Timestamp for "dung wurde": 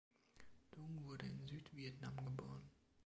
0.71-1.27